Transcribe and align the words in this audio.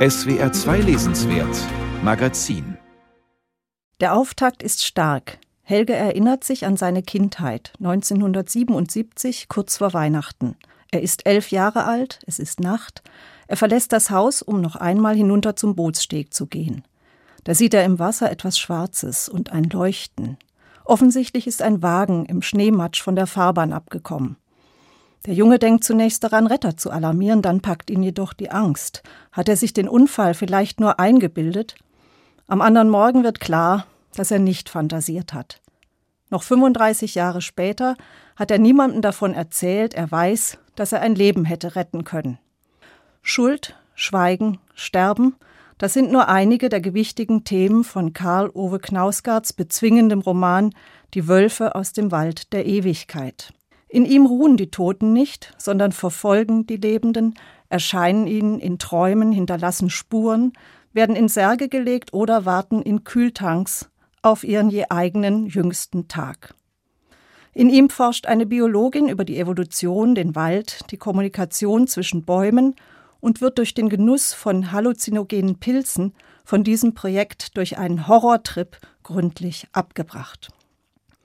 SWR 0.00 0.50
2 0.50 0.78
Lesenswert 0.78 1.54
Magazin 2.02 2.78
Der 4.00 4.16
Auftakt 4.16 4.62
ist 4.62 4.82
stark. 4.82 5.36
Helge 5.60 5.92
erinnert 5.92 6.42
sich 6.42 6.64
an 6.64 6.78
seine 6.78 7.02
Kindheit 7.02 7.74
1977, 7.80 9.50
kurz 9.50 9.76
vor 9.76 9.92
Weihnachten. 9.92 10.56
Er 10.90 11.02
ist 11.02 11.26
elf 11.26 11.50
Jahre 11.50 11.84
alt, 11.84 12.20
es 12.26 12.38
ist 12.38 12.60
Nacht. 12.60 13.02
Er 13.46 13.58
verlässt 13.58 13.92
das 13.92 14.08
Haus, 14.08 14.40
um 14.40 14.62
noch 14.62 14.76
einmal 14.76 15.14
hinunter 15.14 15.54
zum 15.54 15.76
Bootssteg 15.76 16.32
zu 16.32 16.46
gehen. 16.46 16.82
Da 17.44 17.52
sieht 17.52 17.74
er 17.74 17.84
im 17.84 17.98
Wasser 17.98 18.30
etwas 18.30 18.58
Schwarzes 18.58 19.28
und 19.28 19.52
ein 19.52 19.64
Leuchten. 19.64 20.38
Offensichtlich 20.86 21.46
ist 21.46 21.60
ein 21.60 21.82
Wagen 21.82 22.24
im 22.24 22.40
Schneematsch 22.40 23.02
von 23.02 23.16
der 23.16 23.26
Fahrbahn 23.26 23.74
abgekommen. 23.74 24.38
Der 25.26 25.34
Junge 25.34 25.58
denkt 25.58 25.84
zunächst 25.84 26.24
daran, 26.24 26.46
Retter 26.46 26.76
zu 26.76 26.90
alarmieren, 26.90 27.42
dann 27.42 27.60
packt 27.60 27.90
ihn 27.90 28.02
jedoch 28.02 28.32
die 28.32 28.50
Angst. 28.50 29.02
Hat 29.32 29.48
er 29.48 29.56
sich 29.56 29.74
den 29.74 29.88
Unfall 29.88 30.32
vielleicht 30.32 30.80
nur 30.80 30.98
eingebildet? 30.98 31.74
Am 32.46 32.62
anderen 32.62 32.88
Morgen 32.88 33.22
wird 33.22 33.38
klar, 33.38 33.86
dass 34.14 34.30
er 34.30 34.38
nicht 34.38 34.70
fantasiert 34.70 35.34
hat. 35.34 35.60
Noch 36.30 36.42
35 36.42 37.14
Jahre 37.14 37.42
später 37.42 37.96
hat 38.36 38.50
er 38.50 38.58
niemandem 38.58 39.02
davon 39.02 39.34
erzählt, 39.34 39.94
er 39.94 40.10
weiß, 40.10 40.58
dass 40.74 40.92
er 40.92 41.00
ein 41.02 41.14
Leben 41.14 41.44
hätte 41.44 41.76
retten 41.76 42.04
können. 42.04 42.38
Schuld, 43.20 43.76
Schweigen, 43.94 44.58
Sterben, 44.74 45.36
das 45.76 45.92
sind 45.92 46.12
nur 46.12 46.28
einige 46.28 46.68
der 46.68 46.80
gewichtigen 46.80 47.44
Themen 47.44 47.84
von 47.84 48.12
Karl 48.12 48.50
Ove 48.54 48.78
Knausgards 48.78 49.52
bezwingendem 49.52 50.20
Roman 50.20 50.74
Die 51.14 51.28
Wölfe 51.28 51.74
aus 51.74 51.92
dem 51.92 52.10
Wald 52.10 52.52
der 52.52 52.66
Ewigkeit. 52.66 53.52
In 53.92 54.04
ihm 54.04 54.24
ruhen 54.24 54.56
die 54.56 54.70
Toten 54.70 55.12
nicht, 55.12 55.52
sondern 55.58 55.90
verfolgen 55.90 56.64
die 56.64 56.76
Lebenden, 56.76 57.34
erscheinen 57.68 58.28
ihnen 58.28 58.60
in 58.60 58.78
Träumen, 58.78 59.32
hinterlassen 59.32 59.90
Spuren, 59.90 60.52
werden 60.92 61.16
in 61.16 61.26
Särge 61.26 61.68
gelegt 61.68 62.14
oder 62.14 62.44
warten 62.46 62.82
in 62.82 63.02
Kühltanks 63.02 63.90
auf 64.22 64.44
ihren 64.44 64.70
je 64.70 64.84
eigenen 64.90 65.46
jüngsten 65.46 66.06
Tag. 66.06 66.54
In 67.52 67.68
ihm 67.68 67.90
forscht 67.90 68.26
eine 68.26 68.46
Biologin 68.46 69.08
über 69.08 69.24
die 69.24 69.38
Evolution, 69.40 70.14
den 70.14 70.36
Wald, 70.36 70.88
die 70.92 70.96
Kommunikation 70.96 71.88
zwischen 71.88 72.24
Bäumen 72.24 72.76
und 73.18 73.40
wird 73.40 73.58
durch 73.58 73.74
den 73.74 73.88
Genuss 73.88 74.32
von 74.32 74.70
halluzinogenen 74.70 75.58
Pilzen 75.58 76.14
von 76.44 76.62
diesem 76.62 76.94
Projekt 76.94 77.56
durch 77.56 77.76
einen 77.76 78.06
Horrortrip 78.06 78.78
gründlich 79.02 79.66
abgebracht. 79.72 80.50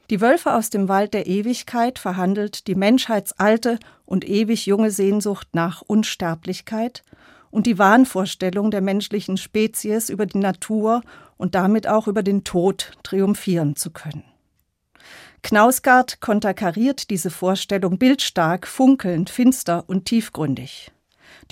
Die 0.09 0.21
Wölfe 0.21 0.53
aus 0.53 0.69
dem 0.69 0.87
Wald 0.87 1.13
der 1.13 1.25
Ewigkeit 1.25 1.97
verhandelt 1.97 2.67
die 2.67 2.75
menschheitsalte 2.75 3.79
und 4.05 4.27
ewig 4.27 4.67
junge 4.67 4.91
Sehnsucht 4.91 5.47
nach 5.53 5.81
Unsterblichkeit 5.81 7.03
und 7.49 7.65
die 7.65 7.79
Wahnvorstellung 7.79 8.69
der 8.69 8.81
menschlichen 8.81 9.37
Spezies 9.37 10.09
über 10.09 10.25
die 10.25 10.37
Natur 10.37 11.01
und 11.37 11.55
damit 11.55 11.87
auch 11.87 12.07
über 12.07 12.21
den 12.21 12.43
Tod 12.43 12.91
triumphieren 13.01 13.75
zu 13.75 13.91
können. 13.91 14.23
Knausgard 15.41 16.21
konterkariert 16.21 17.09
diese 17.09 17.29
Vorstellung 17.29 17.97
bildstark, 17.97 18.67
funkelnd, 18.67 19.29
finster 19.29 19.83
und 19.87 20.05
tiefgründig. 20.05 20.91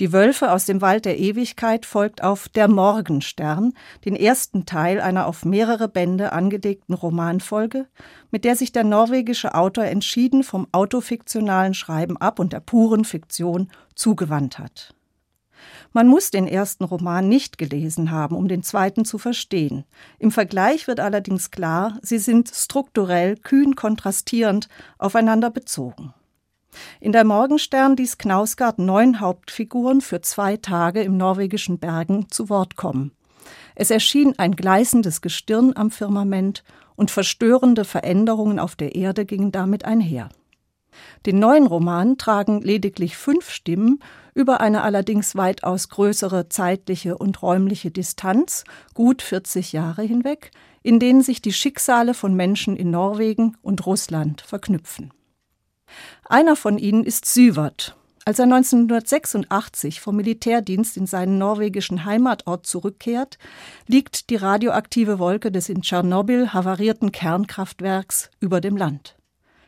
Die 0.00 0.12
Wölfe 0.12 0.52
aus 0.52 0.66
dem 0.66 0.80
Wald 0.80 1.04
der 1.04 1.18
Ewigkeit 1.18 1.86
folgt 1.86 2.22
auf 2.22 2.48
Der 2.48 2.68
Morgenstern, 2.68 3.72
den 4.04 4.16
ersten 4.16 4.66
Teil 4.66 5.00
einer 5.00 5.26
auf 5.26 5.44
mehrere 5.44 5.88
Bände 5.88 6.32
angelegten 6.32 6.94
Romanfolge, 6.94 7.86
mit 8.30 8.44
der 8.44 8.56
sich 8.56 8.72
der 8.72 8.84
norwegische 8.84 9.54
Autor 9.54 9.84
entschieden 9.84 10.42
vom 10.42 10.66
autofiktionalen 10.72 11.74
Schreiben 11.74 12.16
ab 12.16 12.38
und 12.38 12.52
der 12.52 12.60
puren 12.60 13.04
Fiktion 13.04 13.70
zugewandt 13.94 14.58
hat. 14.58 14.94
Man 15.92 16.08
muss 16.08 16.30
den 16.30 16.48
ersten 16.48 16.84
Roman 16.84 17.28
nicht 17.28 17.56
gelesen 17.56 18.10
haben, 18.10 18.36
um 18.36 18.48
den 18.48 18.62
zweiten 18.62 19.04
zu 19.04 19.18
verstehen. 19.18 19.84
Im 20.18 20.30
Vergleich 20.30 20.88
wird 20.88 21.00
allerdings 21.00 21.50
klar, 21.50 21.98
sie 22.02 22.18
sind 22.18 22.50
strukturell 22.52 23.36
kühn 23.36 23.76
kontrastierend 23.76 24.68
aufeinander 24.98 25.50
bezogen. 25.50 26.12
In 27.00 27.12
der 27.12 27.24
Morgenstern 27.24 27.96
ließ 27.96 28.18
Knausgard 28.18 28.78
neun 28.78 29.20
Hauptfiguren 29.20 30.00
für 30.00 30.20
zwei 30.20 30.56
Tage 30.56 31.02
im 31.02 31.16
norwegischen 31.16 31.78
Bergen 31.78 32.30
zu 32.30 32.48
Wort 32.48 32.76
kommen. 32.76 33.12
Es 33.74 33.90
erschien 33.90 34.38
ein 34.38 34.56
gleißendes 34.56 35.20
Gestirn 35.20 35.72
am 35.74 35.90
Firmament 35.90 36.64
und 36.96 37.10
verstörende 37.10 37.84
Veränderungen 37.84 38.58
auf 38.58 38.76
der 38.76 38.94
Erde 38.94 39.24
gingen 39.24 39.52
damit 39.52 39.84
einher. 39.84 40.28
Den 41.26 41.38
neuen 41.40 41.66
Roman 41.66 42.18
tragen 42.18 42.60
lediglich 42.60 43.16
fünf 43.16 43.50
Stimmen 43.50 44.00
über 44.34 44.60
eine 44.60 44.82
allerdings 44.82 45.36
weitaus 45.36 45.88
größere 45.88 46.48
zeitliche 46.48 47.18
und 47.18 47.42
räumliche 47.42 47.90
Distanz, 47.90 48.64
gut 48.94 49.22
40 49.22 49.72
Jahre 49.72 50.02
hinweg, 50.02 50.50
in 50.82 50.98
denen 51.00 51.22
sich 51.22 51.40
die 51.40 51.52
Schicksale 51.52 52.14
von 52.14 52.34
Menschen 52.34 52.76
in 52.76 52.90
Norwegen 52.90 53.56
und 53.62 53.86
Russland 53.86 54.40
verknüpfen. 54.42 55.12
Einer 56.24 56.56
von 56.56 56.78
ihnen 56.78 57.04
ist 57.04 57.26
Syvert. 57.26 57.96
Als 58.26 58.38
er 58.38 58.44
1986 58.44 60.00
vom 60.00 60.16
Militärdienst 60.16 60.96
in 60.96 61.06
seinen 61.06 61.36
norwegischen 61.36 62.06
Heimatort 62.06 62.66
zurückkehrt, 62.66 63.36
liegt 63.86 64.30
die 64.30 64.36
radioaktive 64.36 65.18
Wolke 65.18 65.52
des 65.52 65.68
in 65.68 65.82
Tschernobyl 65.82 66.54
havarierten 66.54 67.12
Kernkraftwerks 67.12 68.30
über 68.40 68.62
dem 68.62 68.78
Land. 68.78 69.16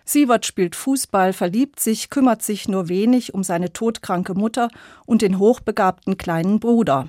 Sievert 0.07 0.47
spielt 0.47 0.75
Fußball, 0.75 1.35
verliebt 1.35 1.81
sich, 1.81 2.09
kümmert 2.09 2.43
sich 2.43 2.69
nur 2.69 2.89
wenig 2.89 3.35
um 3.35 3.43
seine 3.43 3.73
todkranke 3.73 4.35
Mutter 4.35 4.69
und 5.05 5.21
den 5.21 5.39
hochbegabten 5.39 6.17
kleinen 6.17 6.59
Bruder. 6.61 7.09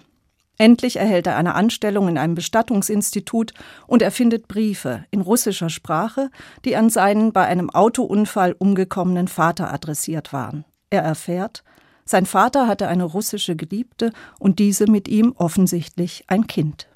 Endlich 0.57 0.97
erhält 0.97 1.27
er 1.27 1.35
eine 1.35 1.55
Anstellung 1.55 2.07
in 2.07 2.17
einem 2.17 2.35
Bestattungsinstitut 2.35 3.53
und 3.85 4.01
er 4.01 4.11
findet 4.11 4.47
Briefe 4.47 5.05
in 5.11 5.21
russischer 5.21 5.69
Sprache, 5.69 6.29
die 6.65 6.75
an 6.75 6.89
seinen 6.89 7.31
bei 7.31 7.45
einem 7.45 7.69
Autounfall 7.69 8.55
umgekommenen 8.57 9.27
Vater 9.27 9.71
adressiert 9.71 10.33
waren. 10.33 10.65
Er 10.89 11.03
erfährt, 11.03 11.63
sein 12.05 12.25
Vater 12.25 12.67
hatte 12.67 12.87
eine 12.87 13.03
russische 13.03 13.55
Geliebte 13.55 14.13
und 14.39 14.59
diese 14.59 14.89
mit 14.89 15.07
ihm 15.07 15.33
offensichtlich 15.35 16.23
ein 16.27 16.47
Kind. 16.47 16.87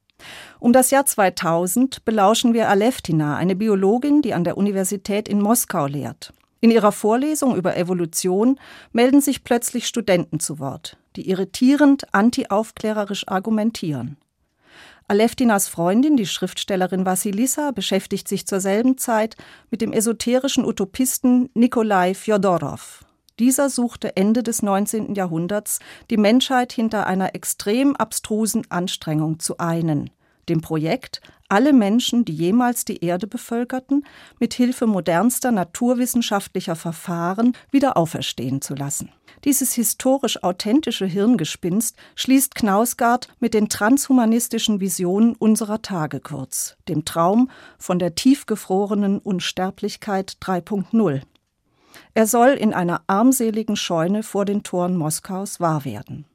Um 0.60 0.72
das 0.74 0.92
Jahr 0.92 1.06
2000 1.06 2.06
belauschen 2.06 2.54
wir 2.54 2.70
Aleftina, 2.70 3.36
eine 3.36 3.56
Biologin, 3.56 4.22
die 4.22 4.34
an 4.34 4.44
der 4.44 4.58
Universität 4.58 5.28
in 5.28 5.42
Moskau 5.42 5.86
lehrt. 5.88 6.34
In 6.62 6.72
ihrer 6.72 6.92
Vorlesung 6.92 7.56
über 7.56 7.76
Evolution 7.76 8.60
melden 8.94 9.20
sich 9.20 9.44
plötzlich 9.44 9.88
Studenten 9.88 10.40
zu 10.40 10.60
Wort, 10.60 10.98
die 11.16 11.30
irritierend 11.30 12.14
antiaufklärerisch 12.14 13.28
argumentieren. 13.28 14.18
Aleftinas 15.08 15.68
Freundin, 15.68 16.16
die 16.16 16.26
Schriftstellerin 16.26 17.06
Vassilissa, 17.06 17.72
beschäftigt 17.72 18.28
sich 18.30 18.48
zur 18.48 18.62
selben 18.62 18.98
Zeit 18.98 19.36
mit 19.70 19.82
dem 19.82 19.92
esoterischen 19.92 20.64
Utopisten 20.64 21.50
Nikolai 21.54 22.14
Fjodorow. 22.14 23.04
Dieser 23.38 23.70
suchte 23.70 24.16
Ende 24.16 24.44
des 24.44 24.62
19. 24.62 25.16
Jahrhunderts, 25.16 25.80
die 26.10 26.18
Menschheit 26.18 26.72
hinter 26.72 27.08
einer 27.08 27.36
extrem 27.36 27.96
abstrusen 27.96 28.70
Anstrengung 28.70 29.40
zu 29.40 29.58
einen, 29.58 30.12
dem 30.50 30.62
Projekt, 30.62 31.22
alle 31.50 31.74
Menschen, 31.74 32.24
die 32.24 32.34
jemals 32.34 32.86
die 32.86 33.04
Erde 33.04 33.28
bevölkerten, 33.28 34.06
mit 34.40 34.54
Hilfe 34.54 34.88
modernster 34.88 35.52
naturwissenschaftlicher 35.52 36.76
Verfahren 36.76 37.54
wieder 37.72 37.98
auferstehen 37.98 38.62
zu 38.62 38.74
lassen. 38.74 39.10
Dieses 39.44 39.74
historisch 39.74 40.42
authentische 40.44 41.06
Hirngespinst 41.06 41.98
schließt 42.16 42.56
Knausgard 42.56 43.28
mit 43.40 43.54
den 43.54 43.70
transhumanistischen 43.70 44.80
Visionen 44.80 45.36
unserer 45.36 45.82
Tage 45.82 46.20
kurz, 46.20 46.78
dem 46.88 47.06
Traum 47.06 47.50
von 47.78 48.00
der 48.00 48.16
tiefgefrorenen 48.16 49.20
Unsterblichkeit 49.20 50.38
3.0. 50.42 51.22
Er 52.14 52.28
soll 52.28 52.52
in 52.52 52.74
einer 52.74 53.02
armseligen 53.08 53.76
Scheune 53.76 54.24
vor 54.24 54.46
den 54.46 54.64
Toren 54.64 54.96
Moskaus 54.96 55.60
wahr 55.60 55.86
werden. 55.86 56.26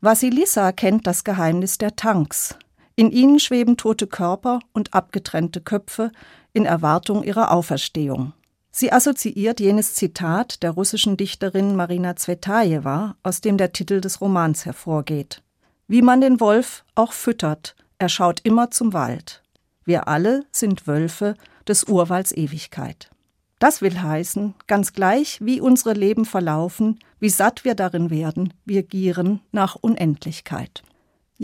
Vassilissa 0.00 0.72
kennt 0.72 1.06
das 1.06 1.24
Geheimnis 1.24 1.78
der 1.78 1.96
Tanks. 1.96 2.58
In 2.96 3.10
ihnen 3.10 3.40
schweben 3.40 3.76
tote 3.76 4.06
Körper 4.06 4.60
und 4.72 4.94
abgetrennte 4.94 5.60
Köpfe 5.60 6.12
in 6.52 6.64
Erwartung 6.64 7.24
ihrer 7.24 7.50
Auferstehung. 7.50 8.32
Sie 8.70 8.92
assoziiert 8.92 9.60
jenes 9.60 9.94
Zitat 9.94 10.62
der 10.62 10.72
russischen 10.72 11.16
Dichterin 11.16 11.76
Marina 11.76 12.16
Zvetajewa, 12.16 13.16
aus 13.22 13.40
dem 13.40 13.56
der 13.56 13.72
Titel 13.72 14.00
des 14.00 14.20
Romans 14.20 14.64
hervorgeht. 14.64 15.42
Wie 15.86 16.02
man 16.02 16.20
den 16.20 16.40
Wolf 16.40 16.84
auch 16.94 17.12
füttert, 17.12 17.76
er 17.98 18.08
schaut 18.08 18.40
immer 18.42 18.70
zum 18.70 18.92
Wald. 18.92 19.42
Wir 19.84 20.08
alle 20.08 20.44
sind 20.50 20.86
Wölfe 20.86 21.34
des 21.68 21.84
Urwalds 21.84 22.32
Ewigkeit. 22.32 23.10
Das 23.58 23.80
will 23.80 24.00
heißen, 24.00 24.54
ganz 24.66 24.92
gleich, 24.92 25.38
wie 25.40 25.60
unsere 25.60 25.92
Leben 25.92 26.24
verlaufen, 26.24 26.98
wie 27.20 27.30
satt 27.30 27.64
wir 27.64 27.74
darin 27.74 28.10
werden, 28.10 28.52
wir 28.64 28.82
gieren 28.82 29.40
nach 29.52 29.76
Unendlichkeit. 29.76 30.82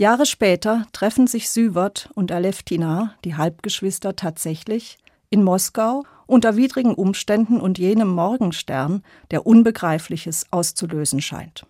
Jahre 0.01 0.25
später 0.25 0.87
treffen 0.93 1.27
sich 1.27 1.51
Süvert 1.51 2.09
und 2.15 2.31
Aleftina, 2.31 3.13
die 3.23 3.35
Halbgeschwister, 3.35 4.15
tatsächlich 4.15 4.97
in 5.29 5.43
Moskau 5.43 6.05
unter 6.25 6.55
widrigen 6.55 6.95
Umständen 6.95 7.61
und 7.61 7.77
jenem 7.77 8.07
Morgenstern, 8.07 9.03
der 9.29 9.45
Unbegreifliches 9.45 10.47
auszulösen 10.49 11.21
scheint. 11.21 11.67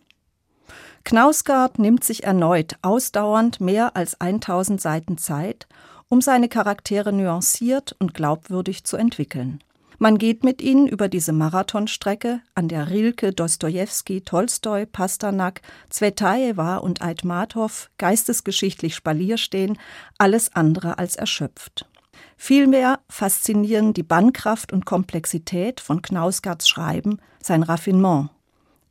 Knausgard 1.03 1.77
nimmt 1.77 2.05
sich 2.05 2.23
erneut 2.23 2.77
ausdauernd 2.81 3.59
mehr 3.59 3.97
als 3.97 4.21
1000 4.21 4.79
Seiten 4.79 5.17
Zeit, 5.17 5.67
um 6.07 6.21
seine 6.21 6.47
Charaktere 6.47 7.11
nuanciert 7.11 7.97
und 7.99 8.13
glaubwürdig 8.13 8.85
zu 8.85 8.95
entwickeln. 8.95 9.61
Man 10.03 10.17
geht 10.17 10.43
mit 10.43 10.63
ihnen 10.63 10.87
über 10.87 11.07
diese 11.09 11.31
Marathonstrecke, 11.31 12.41
an 12.55 12.67
der 12.67 12.89
Rilke, 12.89 13.33
Dostojewski, 13.33 14.21
Tolstoi, 14.21 14.87
Pasternak, 14.87 15.61
Zvetajewa 15.91 16.77
und 16.77 17.03
Aitmatov 17.03 17.91
geistesgeschichtlich 17.99 18.95
Spalier 18.95 19.37
stehen, 19.37 19.77
alles 20.17 20.55
andere 20.55 20.97
als 20.97 21.17
erschöpft. 21.17 21.87
Vielmehr 22.35 23.01
faszinieren 23.09 23.93
die 23.93 24.01
Bannkraft 24.01 24.73
und 24.73 24.87
Komplexität 24.87 25.79
von 25.79 26.01
Knausgards 26.01 26.67
Schreiben, 26.67 27.19
sein 27.39 27.61
Raffinement. 27.61 28.31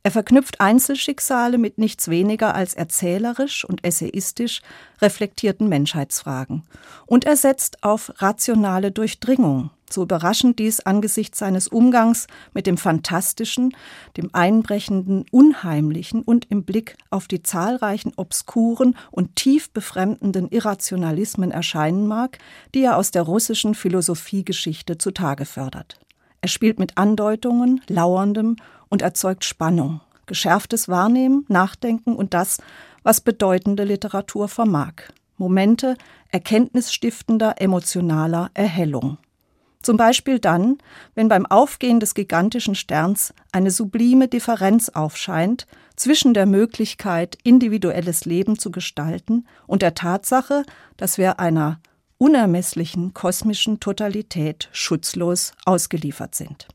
Er 0.03 0.11
verknüpft 0.11 0.61
Einzelschicksale 0.61 1.57
mit 1.57 1.77
nichts 1.77 2.07
weniger 2.07 2.55
als 2.55 2.73
erzählerisch 2.73 3.65
und 3.65 3.83
essayistisch 3.83 4.61
reflektierten 5.01 5.67
Menschheitsfragen. 5.67 6.63
Und 7.05 7.25
er 7.25 7.35
setzt 7.35 7.83
auf 7.83 8.13
rationale 8.15 8.93
Durchdringung, 8.93 9.71
so 9.93 10.03
überraschend 10.03 10.59
dies 10.59 10.79
angesichts 10.81 11.39
seines 11.39 11.67
Umgangs 11.67 12.27
mit 12.53 12.67
dem 12.67 12.77
Fantastischen, 12.77 13.75
dem 14.17 14.29
Einbrechenden, 14.33 15.25
Unheimlichen 15.31 16.21
und 16.21 16.47
im 16.49 16.63
Blick 16.63 16.97
auf 17.09 17.27
die 17.27 17.43
zahlreichen 17.43 18.13
obskuren 18.15 18.95
und 19.11 19.35
tief 19.35 19.71
befremdenden 19.71 20.49
Irrationalismen 20.49 21.51
erscheinen 21.51 22.07
mag, 22.07 22.37
die 22.73 22.83
er 22.83 22.97
aus 22.97 23.11
der 23.11 23.23
russischen 23.23 23.75
Philosophiegeschichte 23.75 24.97
zutage 24.97 25.45
fördert. 25.45 25.99
Er 26.41 26.49
spielt 26.49 26.79
mit 26.79 26.97
Andeutungen, 26.97 27.81
Lauerndem 27.87 28.55
und 28.89 29.01
erzeugt 29.01 29.45
Spannung, 29.45 30.01
geschärftes 30.25 30.89
Wahrnehmen, 30.89 31.45
Nachdenken 31.47 32.15
und 32.15 32.33
das, 32.33 32.57
was 33.03 33.21
bedeutende 33.21 33.83
Literatur 33.83 34.47
vermag. 34.47 34.93
Momente 35.37 35.95
erkenntnisstiftender, 36.29 37.55
emotionaler 37.59 38.51
Erhellung. 38.53 39.17
Zum 39.81 39.97
Beispiel 39.97 40.39
dann, 40.39 40.77
wenn 41.15 41.27
beim 41.27 41.45
Aufgehen 41.45 41.99
des 41.99 42.13
gigantischen 42.13 42.75
Sterns 42.75 43.33
eine 43.51 43.71
sublime 43.71 44.27
Differenz 44.27 44.89
aufscheint 44.89 45.65
zwischen 45.95 46.33
der 46.33 46.45
Möglichkeit, 46.45 47.37
individuelles 47.43 48.25
Leben 48.25 48.57
zu 48.57 48.71
gestalten 48.71 49.45
und 49.67 49.81
der 49.81 49.95
Tatsache, 49.95 50.63
dass 50.97 51.17
wir 51.17 51.39
einer 51.39 51.79
unermesslichen 52.17 53.13
kosmischen 53.13 53.79
Totalität 53.79 54.69
schutzlos 54.71 55.53
ausgeliefert 55.65 56.35
sind. 56.35 56.67